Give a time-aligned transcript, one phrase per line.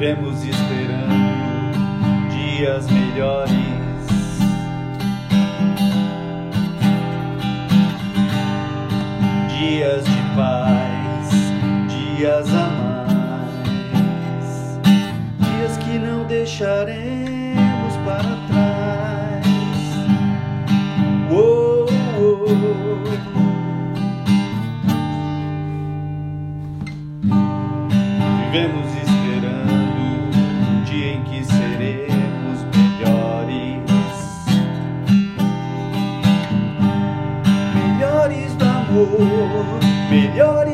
[0.00, 1.78] vivemos esperando
[2.30, 3.52] dias melhores.
[9.58, 11.28] Dias de paz,
[11.86, 14.48] dias a mais,
[15.38, 19.46] dias que não deixaremos para trás.
[21.30, 21.84] Oh,
[22.18, 22.46] oh,
[28.50, 28.79] vivemos
[40.10, 40.69] Millón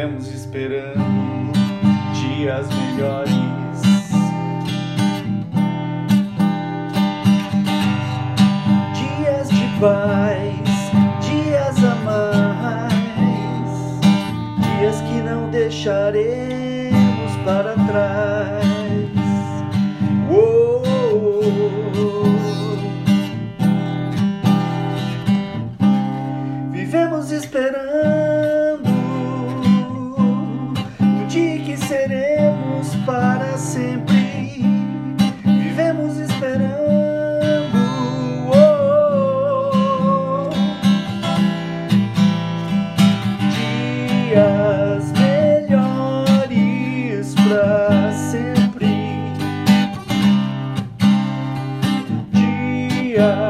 [0.00, 1.52] Vemos esperando
[2.14, 3.34] dias melhores.
[8.94, 10.56] Dias de paz,
[11.20, 13.72] dias a mais,
[14.78, 18.59] dias que não deixaremos para trás.
[53.10, 53.49] Dias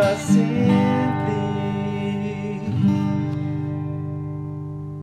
[0.00, 0.75] assim.